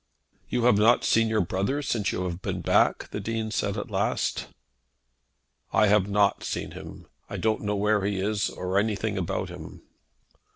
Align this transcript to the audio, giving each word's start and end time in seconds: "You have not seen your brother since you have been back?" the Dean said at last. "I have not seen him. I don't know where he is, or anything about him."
"You 0.49 0.63
have 0.63 0.77
not 0.79 1.03
seen 1.03 1.27
your 1.27 1.41
brother 1.45 1.83
since 1.83 2.11
you 2.11 2.23
have 2.23 2.41
been 2.41 2.61
back?" 2.61 3.11
the 3.11 3.19
Dean 3.19 3.51
said 3.51 3.77
at 3.77 3.91
last. 3.91 4.47
"I 5.71 5.85
have 5.89 6.07
not 6.09 6.43
seen 6.43 6.71
him. 6.71 7.05
I 7.29 7.37
don't 7.37 7.61
know 7.61 7.75
where 7.75 8.03
he 8.03 8.17
is, 8.17 8.49
or 8.49 8.79
anything 8.79 9.15
about 9.15 9.49
him." 9.49 9.83